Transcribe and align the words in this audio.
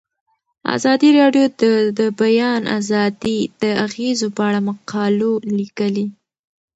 ازادي 0.75 1.09
راډیو 1.19 1.45
د 1.61 1.63
د 1.99 2.01
بیان 2.21 2.61
آزادي 2.79 3.39
د 3.61 3.63
اغیزو 3.85 4.27
په 4.35 4.41
اړه 4.47 4.59
مقالو 4.69 5.31
لیکلي. 5.57 6.05